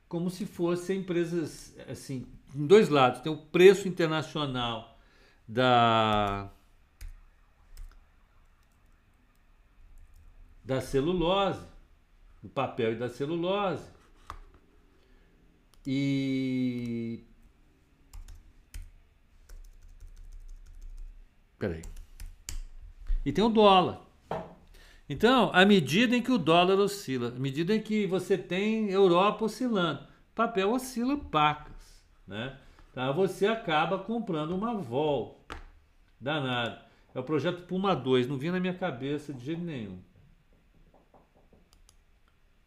[0.08, 3.22] como se fossem empresas, assim, em dois lados.
[3.22, 4.98] Tem o preço internacional
[5.48, 6.50] da
[10.72, 11.68] da celulose,
[12.42, 13.86] do papel e da celulose.
[15.86, 17.26] E
[21.60, 21.82] Peraí.
[23.26, 24.00] E tem o dólar.
[25.10, 29.44] Então, à medida em que o dólar oscila, à medida em que você tem Europa
[29.44, 32.58] oscilando, papel oscila pacas, né?
[32.90, 35.46] Então você acaba comprando uma vol
[36.18, 36.82] danada.
[37.14, 40.00] É o projeto Puma 2, não vinha na minha cabeça de jeito nenhum.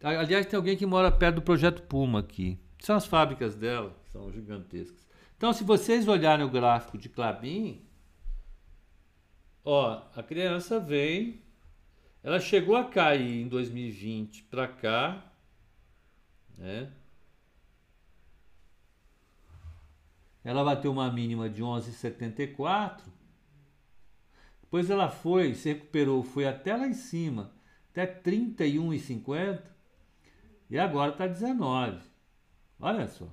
[0.04, 2.60] Aliás, tem alguém que mora perto do projeto Puma aqui.
[2.78, 5.08] São as fábricas dela, são gigantescas.
[5.34, 7.82] Então, se vocês olharem o gráfico de Clabin,
[9.64, 11.40] ó, a criança vem,
[12.22, 15.32] ela chegou a cair em 2020 para cá,
[16.58, 16.92] né?
[20.44, 23.00] Ela bateu uma mínima de 11,74.
[24.60, 27.54] Depois ela foi, se recuperou, foi até lá em cima,
[27.90, 29.73] até 31,50.
[30.70, 32.00] E agora está 19.
[32.80, 33.28] Olha só.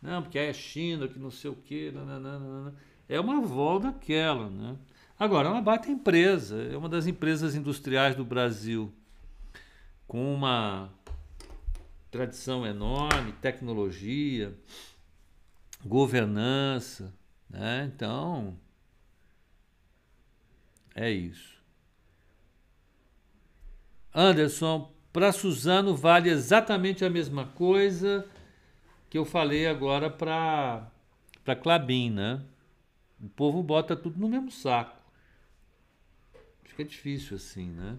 [0.00, 1.90] Não, porque é China, que não sei o quê.
[1.92, 2.74] Nananana.
[3.08, 4.76] É uma volta daquela, né?
[5.18, 6.62] Agora, é uma baita empresa.
[6.62, 8.92] É uma das empresas industriais do Brasil.
[10.06, 10.90] Com uma
[12.10, 14.56] tradição enorme, tecnologia,
[15.84, 17.14] governança.
[17.50, 17.90] Né?
[17.94, 18.56] Então,
[20.94, 21.57] é isso.
[24.20, 28.26] Anderson, para Suzano vale exatamente a mesma coisa
[29.08, 30.90] que eu falei agora para
[31.44, 32.42] para Clabin, né?
[33.22, 35.00] O povo bota tudo no mesmo saco.
[36.64, 37.96] Fica difícil assim, né?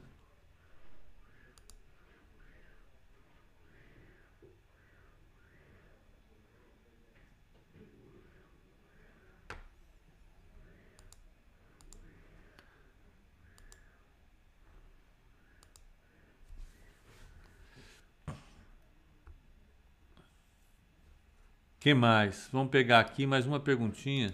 [21.80, 22.50] Que mais?
[22.52, 24.34] Vamos pegar aqui mais uma perguntinha.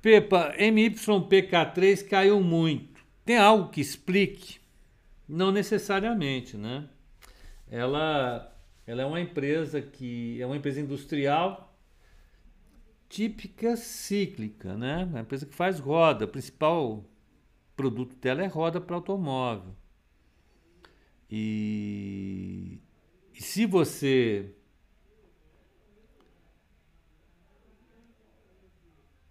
[0.00, 3.02] Pepa, MYPK3 caiu muito.
[3.24, 4.60] Tem algo que explique?
[5.28, 6.88] Não necessariamente, né?
[7.70, 8.56] Ela,
[8.86, 11.76] ela é uma empresa que é uma empresa industrial
[13.08, 15.04] típica cíclica, né?
[15.04, 16.24] Uma empresa que faz roda.
[16.24, 17.04] O principal
[17.76, 19.74] produto dela é roda para automóvel.
[21.30, 22.80] E,
[23.34, 24.54] e se você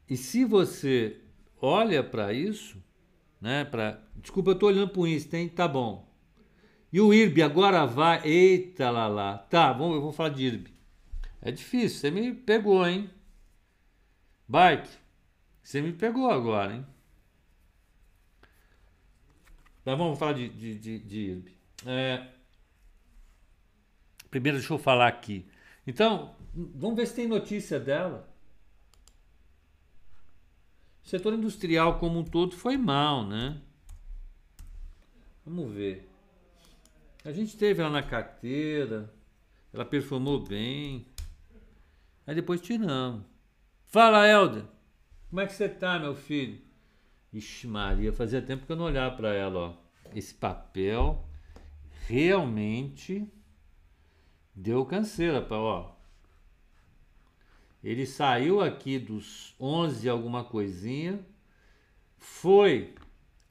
[0.10, 1.20] E se você
[1.62, 2.82] olha para isso,
[3.41, 5.50] né, para, desculpa, eu estou olhando para o Insta, hein?
[5.50, 6.08] Tá bom.
[6.91, 9.38] E o IRB agora vai, eita lá lá.
[9.38, 10.72] Tá, bom, eu vou falar de IRB.
[11.41, 13.10] É difícil, você me pegou, hein?
[14.48, 14.89] Bike,
[15.62, 16.86] você me pegou agora, hein?
[19.84, 21.57] Tá, vamos falar de, de, de, de IRB.
[21.90, 22.28] É,
[24.30, 25.48] primeiro, deixa eu falar aqui.
[25.86, 28.30] Então, vamos ver se tem notícia dela.
[31.02, 33.62] O setor industrial como um todo foi mal, né?
[35.46, 36.10] Vamos ver.
[37.24, 39.10] A gente teve ela na carteira,
[39.72, 41.08] ela performou bem.
[42.26, 43.24] Aí depois tiramos.
[43.86, 44.66] Fala, Helder.
[45.30, 46.62] Como é que você tá, meu filho?
[47.32, 49.74] Ixi, Maria, fazia tempo que eu não olhava para ela, ó.
[50.14, 51.27] Esse papel
[52.08, 53.30] realmente
[54.55, 55.91] deu canseira, para ó.
[57.84, 61.20] Ele saiu aqui dos 11 alguma coisinha,
[62.18, 62.95] foi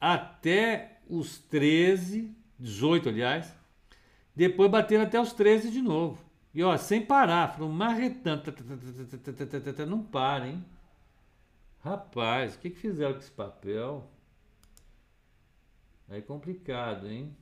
[0.01, 3.53] até os 13, 18 aliás,
[4.35, 6.19] depois bateram até os 13 de novo.
[6.53, 8.43] E ó, sem parar, foram marretando,
[9.87, 10.65] não para, hein?
[11.79, 14.09] Rapaz, o que, que fizeram com esse papel?
[16.09, 17.35] É complicado, hein?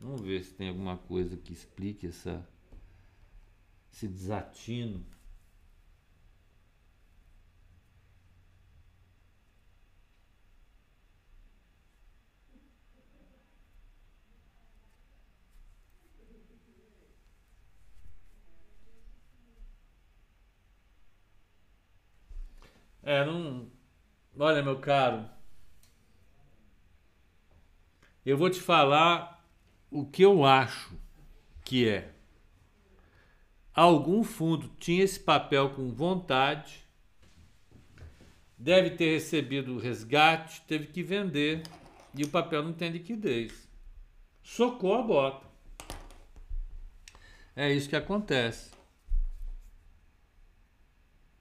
[0.00, 2.42] Vamos ver se tem alguma coisa que explique essa,
[3.92, 5.04] esse desatino.
[23.02, 23.70] É, não.
[24.38, 25.28] Olha, meu caro.
[28.24, 29.39] Eu vou te falar
[29.90, 30.94] o que eu acho
[31.64, 32.12] que é.
[33.74, 36.84] Algum fundo tinha esse papel com vontade,
[38.56, 41.62] deve ter recebido resgate, teve que vender
[42.14, 43.68] e o papel não tem liquidez.
[44.42, 45.46] Socou a bota.
[47.56, 48.70] É isso que acontece.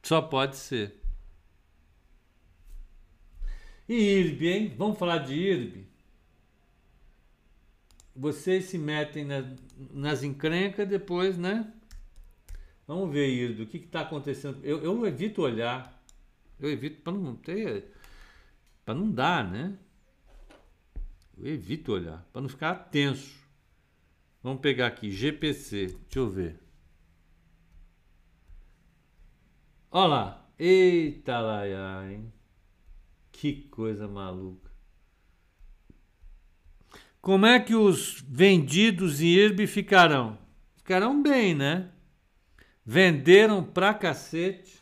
[0.03, 0.99] Só pode ser.
[3.87, 4.75] E IRB, hein?
[4.77, 5.88] Vamos falar de IRB?
[8.19, 9.55] Vocês se metem na,
[9.93, 11.71] nas encrencas depois, né?
[12.85, 14.59] Vamos ver, IRB, o que está acontecendo.
[14.61, 16.03] Eu, eu evito olhar.
[16.59, 17.93] Eu evito para não ter.
[18.83, 19.79] Para não dar, né?
[21.37, 23.39] Eu evito olhar, para não ficar tenso.
[24.43, 25.85] Vamos pegar aqui, GPC.
[25.85, 26.59] Deixa eu ver.
[29.89, 30.51] Olha lá.
[30.59, 32.33] Eita lá, hein?
[33.31, 34.68] Que coisa maluca.
[37.21, 40.37] Como é que os vendidos em IRB ficarão?
[40.77, 41.91] Ficarão bem, né?
[42.85, 44.79] Venderam pra cacete.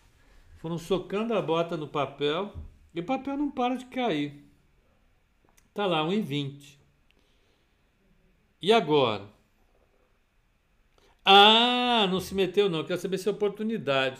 [0.58, 2.54] Foram socando a bota no papel.
[2.94, 4.46] E o papel não para de cair.
[5.74, 6.78] Tá lá, 1,20.
[8.62, 9.28] E agora?
[11.26, 12.84] Ah, não se meteu não.
[12.84, 14.20] Quero saber se é oportunidade.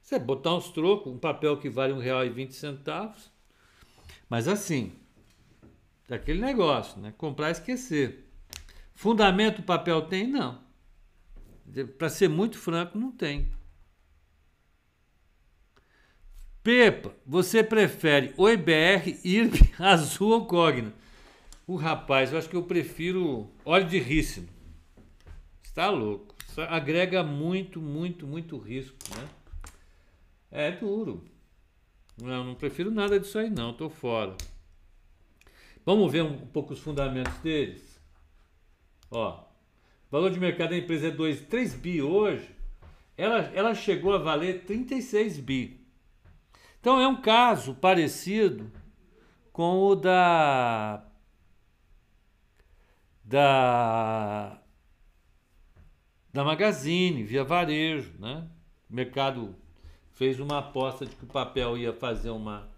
[0.00, 3.30] Você botar uns trocos, um papel que vale R$ 1,20.
[4.28, 4.92] Mas assim,
[6.08, 7.12] daquele negócio, né?
[7.16, 8.28] Comprar e esquecer.
[8.94, 10.26] Fundamento o papel tem?
[10.26, 10.60] Não.
[11.98, 13.50] Para ser muito franco, não tem.
[16.62, 20.92] Pepa, você prefere o IBR, IRB, azul ou Cogna?
[21.66, 24.48] O rapaz, eu acho que eu prefiro óleo de rícino.
[25.62, 26.34] Está louco.
[26.48, 29.28] Isso agrega muito, muito, muito risco, né?
[30.50, 31.24] É duro.
[32.20, 34.36] Não, não prefiro nada disso aí não, tô fora.
[35.84, 38.00] Vamos ver um, pouco os fundamentos deles?
[39.10, 39.44] Ó,
[40.10, 42.48] valor de mercado da empresa é 2, 3 bi hoje.
[43.16, 45.80] Ela, ela chegou a valer 36 bi.
[46.80, 48.70] Então é um caso parecido
[49.52, 51.04] com o da
[53.24, 54.58] da
[56.32, 58.48] da Magazine, via varejo, né?
[58.88, 59.54] O mercado
[60.12, 62.70] fez uma aposta de que o papel ia fazer uma,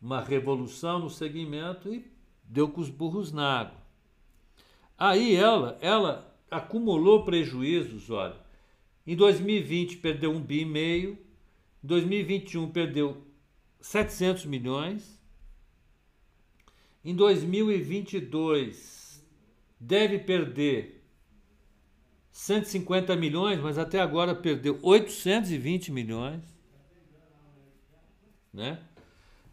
[0.00, 2.15] uma revolução no segmento e
[2.48, 3.86] deu com os burros na água.
[4.98, 8.36] Aí ela, ela acumulou prejuízos, olha.
[9.06, 11.18] Em 2020 perdeu um bi e meio,
[11.82, 13.22] em 2021 perdeu
[13.80, 15.20] 700 milhões,
[17.04, 19.24] em 2022
[19.78, 21.04] deve perder
[22.32, 26.42] 150 milhões, mas até agora perdeu 820 milhões.
[28.52, 28.80] Né?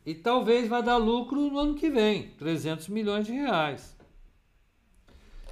[0.05, 3.97] E talvez vá dar lucro no ano que vem, 300 milhões de reais.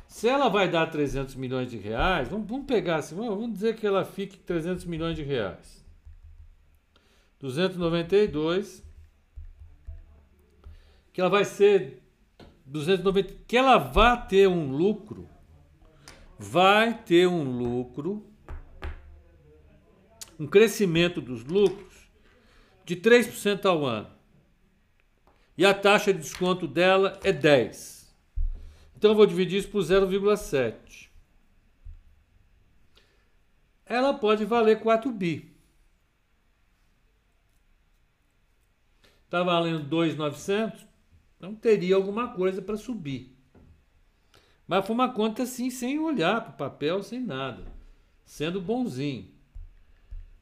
[0.08, 3.88] Se ela vai dar 300 milhões de reais, vamos, vamos pegar assim, vamos dizer que
[3.88, 5.86] ela fique 300 milhões de reais.
[7.39, 8.84] 292,
[11.14, 12.04] que ela vai ser
[12.66, 15.30] 290, que ela vá ter um lucro
[16.41, 18.26] vai ter um lucro,
[20.39, 22.10] um crescimento dos lucros
[22.84, 24.10] de 3% ao ano.
[25.62, 28.12] E a taxa de desconto dela é 10.
[28.97, 31.07] Então eu vou dividir isso por 0,7.
[33.86, 35.55] Ela pode valer 4 bi.
[39.26, 40.84] Está valendo 2,900,
[41.38, 43.38] então teria alguma coisa para subir.
[44.66, 47.64] Mas foi uma conta assim, sem olhar para o papel, sem nada.
[48.26, 49.30] Sendo bonzinho.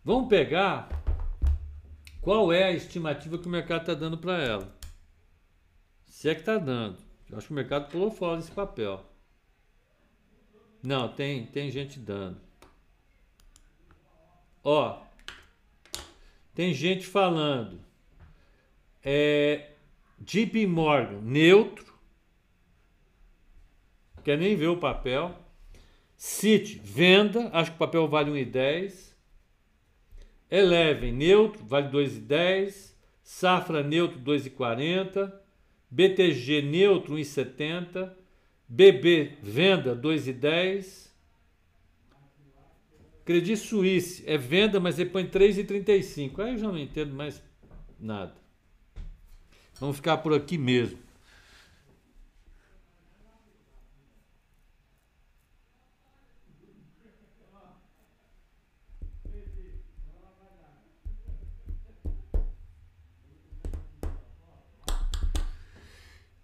[0.02, 0.88] Vamos pegar
[2.22, 4.79] qual é a estimativa que o mercado está dando para ela.
[6.20, 6.98] Se é que está dando.
[7.30, 9.02] Eu acho que o mercado pulou fora desse papel.
[10.84, 12.42] Não, tem, tem gente dando.
[14.62, 15.02] Ó,
[16.54, 17.80] tem gente falando.
[19.02, 19.72] É,
[20.20, 21.98] JP Morgan, neutro
[24.22, 25.34] quer nem ver o papel.
[26.18, 29.16] City, venda, acho que o papel vale 1,10.
[30.52, 32.94] Eleven, neutro, vale 2,10.
[33.24, 35.39] Safra, neutro, 2,40.
[35.90, 38.12] BTG, neutro, 1,70.
[38.68, 41.10] BB, venda, 2,10.
[43.26, 46.40] Credit Suisse, é venda, mas ele põe 3,35.
[46.40, 47.42] Aí eu já não entendo mais
[48.00, 48.36] nada.
[49.80, 51.00] Vamos ficar por aqui mesmo.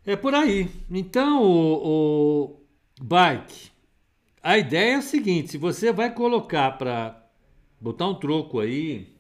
[0.05, 0.69] É por aí.
[0.89, 3.71] Então, o, o bike,
[4.41, 7.27] a ideia é o seguinte: se você vai colocar para
[7.79, 9.15] botar um troco aí,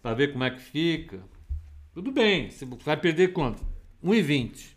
[0.00, 1.20] para ver como é que fica,
[1.92, 2.50] tudo bem.
[2.50, 3.62] Você vai perder quanto?
[4.04, 4.74] 1,20.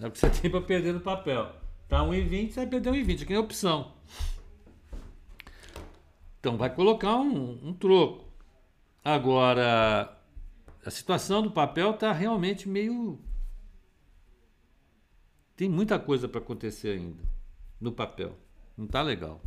[0.00, 1.52] É o que você tem para perder no papel.
[1.88, 3.22] Tá 1,20, você vai perder 1,20.
[3.22, 3.92] Aqui é opção.
[6.40, 8.24] Então vai colocar um, um troco.
[9.04, 10.16] Agora,
[10.84, 13.18] a situação do papel está realmente meio.
[15.56, 17.22] Tem muita coisa para acontecer ainda
[17.80, 18.36] no papel.
[18.76, 19.40] Não tá legal.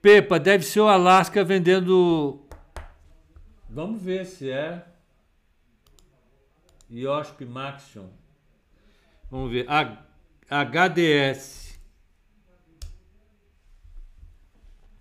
[0.00, 2.46] Pepa, deve ser o Alaska vendendo.
[3.68, 4.86] Vamos ver se é.
[6.90, 8.08] Yosp Maxion.
[9.30, 9.66] Vamos ver.
[10.48, 11.78] HDS.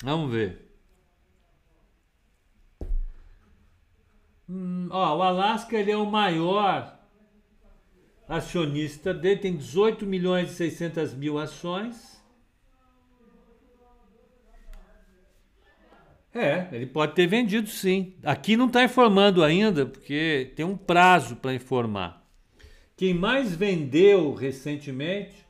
[0.04, 0.67] Vamos ver.
[4.50, 6.98] Hum, ó, o Alaska ele é o maior
[8.28, 12.18] acionista dele, tem 18 milhões e 600 mil ações.
[16.34, 18.14] É, ele pode ter vendido sim.
[18.24, 22.24] Aqui não está informando ainda, porque tem um prazo para informar.
[22.96, 25.46] Quem mais vendeu recentemente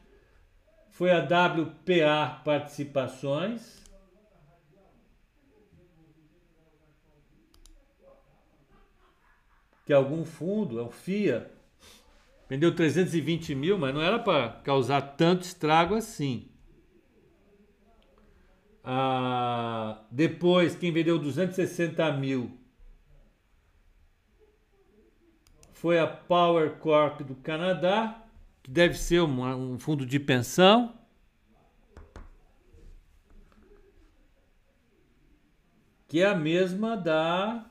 [0.91, 3.83] foi a WPA Participações.
[9.87, 11.49] Que algum fundo, é o FIA,
[12.47, 16.49] vendeu 320 mil, mas não era para causar tanto estrago assim.
[18.83, 22.51] Ah, depois, quem vendeu 260 mil
[25.71, 28.23] foi a Power Corp do Canadá,
[28.63, 30.93] que deve ser um fundo de pensão.
[36.07, 37.66] Que é a mesma da.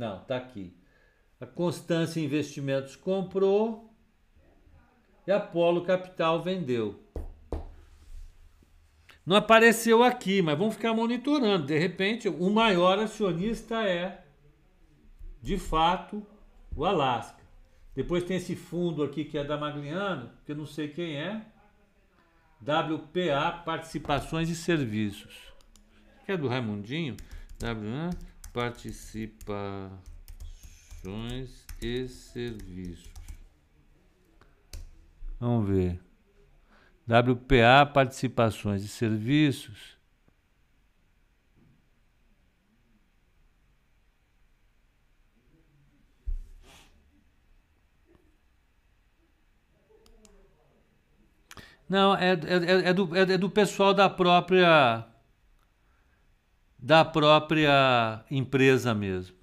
[0.00, 0.74] Não, tá aqui.
[1.38, 3.94] A Constância Investimentos comprou
[5.26, 6.98] e a Polo Capital vendeu.
[9.26, 11.66] Não apareceu aqui, mas vamos ficar monitorando.
[11.66, 14.24] De repente, o maior acionista é,
[15.42, 16.26] de fato,
[16.74, 17.44] o Alasca.
[17.94, 21.44] Depois tem esse fundo aqui que é da Magliano, que eu não sei quem é.
[22.62, 25.52] WPA Participações e Serviços.
[26.24, 27.18] Que é do Raimundinho.
[27.62, 30.00] WPA Participações
[31.80, 33.12] e Serviços.
[35.38, 36.00] Vamos ver.
[37.06, 39.98] WPA Participações e Serviços.
[51.88, 55.09] Não, é, é, é, do, é, é do pessoal da própria
[56.82, 59.40] da própria empresa mesmo.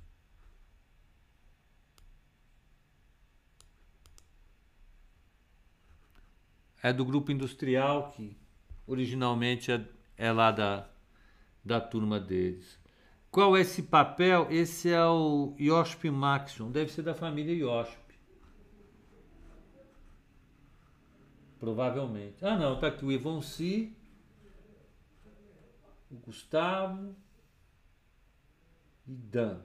[6.81, 8.37] é do grupo industrial, que
[8.85, 9.85] originalmente é,
[10.15, 10.87] é lá da,
[11.63, 12.79] da turma deles.
[13.29, 14.47] Qual é esse papel?
[14.49, 17.97] Esse é o Yosp Maxion, deve ser da família Yosp.
[21.59, 22.45] Provavelmente.
[22.45, 23.95] Ah, não, tá aqui o Ivon Si,
[26.09, 27.15] o Gustavo
[29.07, 29.59] e Dan.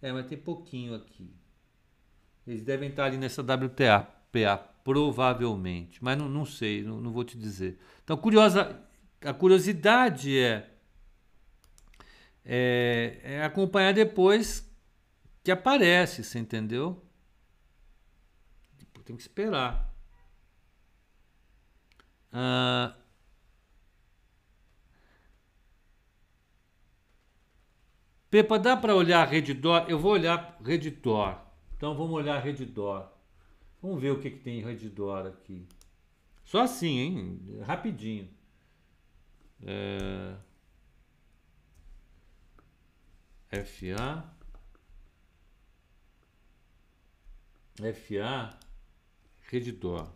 [0.00, 1.34] É, mas tem pouquinho aqui.
[2.46, 4.00] Eles devem estar ali nessa WTA,
[4.32, 7.78] PA, provavelmente, mas não, não sei, não, não vou te dizer.
[8.02, 8.80] Então, curiosa,
[9.20, 10.68] a curiosidade é,
[12.44, 14.68] é, é acompanhar depois
[15.44, 17.00] que aparece, você entendeu?
[19.04, 19.92] Tem que esperar.
[22.32, 22.96] Ah,
[28.32, 29.84] Pepa, dá para olhar Redditor?
[29.90, 31.38] Eu vou olhar Redditor.
[31.76, 33.06] Então vamos olhar Redditor.
[33.82, 35.68] Vamos ver o que, que tem em Redditor aqui.
[36.42, 37.60] Só assim, hein?
[37.60, 38.30] Rapidinho.
[39.62, 40.34] É...
[43.66, 44.24] FA.
[47.92, 48.58] FA.
[49.42, 50.08] Redditor.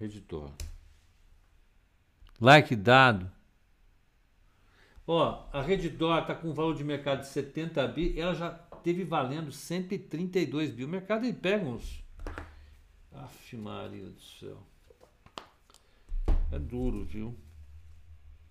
[0.00, 0.50] Redditor.
[2.40, 3.30] Like dado.
[5.06, 8.18] Ó, a Redditor está com um valor de mercado de 70 bi.
[8.18, 10.84] Ela já teve valendo 132 bi.
[10.84, 12.02] O mercado aí pega uns.
[13.12, 14.62] Aff, Maria do céu.
[16.50, 17.36] É duro, viu?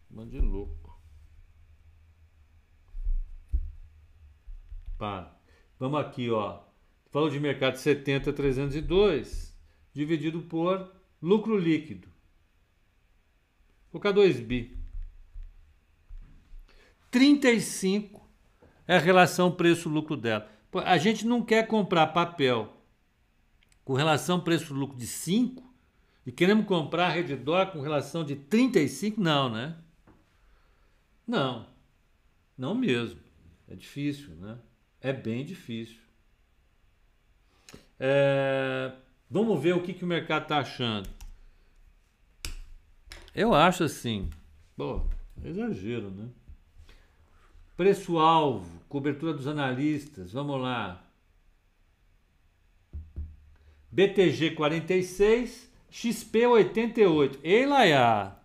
[0.10, 1.00] Mande louco.
[4.98, 5.40] Para.
[5.80, 6.62] Vamos aqui, ó.
[7.10, 9.58] Falou de mercado 70, 302,
[9.94, 12.08] dividido por lucro líquido.
[13.92, 14.81] Vou colocar 2 bi.
[17.12, 18.28] 35
[18.88, 20.50] é a relação preço-lucro dela.
[20.86, 22.74] A gente não quer comprar papel
[23.84, 25.62] com relação preço-lucro de 5
[26.26, 29.20] e queremos comprar Redditor com relação de 35?
[29.20, 29.76] Não, né?
[31.28, 31.68] Não.
[32.58, 33.20] Não mesmo.
[33.68, 34.58] É difícil, né?
[35.02, 36.00] É bem difícil.
[38.00, 38.94] É...
[39.30, 41.10] Vamos ver o que, que o mercado está achando.
[43.34, 44.30] Eu acho assim.
[44.76, 45.06] Pô,
[45.44, 46.30] é exagero, né?
[47.76, 51.04] Preço-alvo, cobertura dos analistas, vamos lá.
[53.92, 57.40] BTG 46, XP 88.
[57.44, 58.36] Ei, Laia!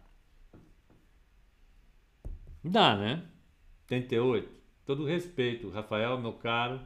[2.64, 3.22] Dá, né?
[3.84, 4.48] 88.
[4.84, 6.80] Todo respeito, Rafael, meu caro.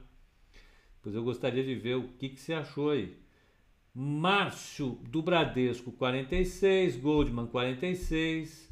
[1.03, 3.17] Pois eu gostaria de ver o que, que você achou aí.
[3.95, 8.70] Márcio do Bradesco 46, Goldman 46,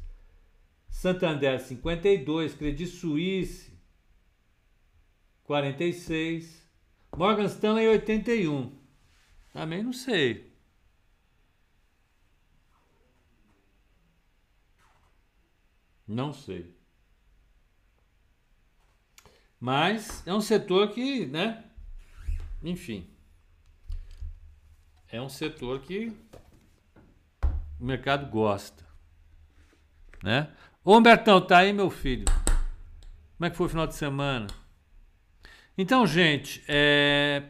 [0.89, 3.69] Santander 52, Credit Suisse
[5.49, 6.69] 46,
[7.17, 8.71] Morgan Stanley 81.
[9.51, 10.53] Também não sei.
[16.07, 16.71] Não sei.
[19.59, 21.65] Mas é um setor que, né?
[22.63, 23.09] Enfim.
[25.07, 26.15] É um setor que
[27.79, 28.87] o mercado gosta.
[30.23, 30.55] Né?
[30.83, 32.23] Ô Humbertão, tá aí, meu filho?
[33.37, 34.47] Como é que foi o final de semana?
[35.77, 37.43] Então, gente, é...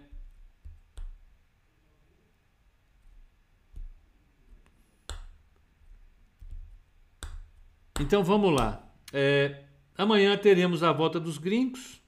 [8.00, 8.84] Então vamos lá.
[9.14, 9.64] É...
[9.96, 12.02] Amanhã teremos a volta dos gringos.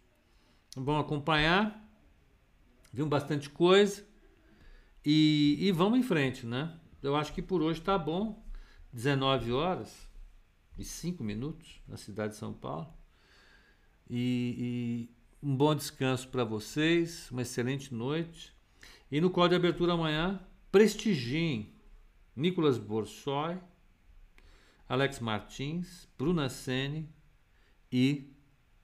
[0.75, 1.87] Vão acompanhar.
[2.91, 4.03] Viu bastante coisa.
[5.05, 6.73] E, e vamos em frente, né?
[7.01, 8.43] Eu acho que por hoje está bom.
[8.91, 10.10] 19 horas
[10.77, 12.91] e 5 minutos na cidade de São Paulo.
[14.09, 15.09] E,
[15.41, 18.55] e um bom descanso para vocês, uma excelente noite.
[19.11, 20.39] E no código de abertura amanhã,
[20.71, 21.73] prestigiem
[22.35, 23.57] Nicolas Borsoi,
[24.87, 27.09] Alex Martins, Bruna Sene
[27.91, 28.33] e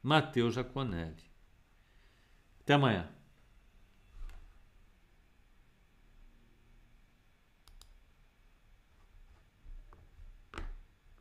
[0.02, 1.24] Matheus Jaconelli.
[2.62, 3.17] Até amanhã.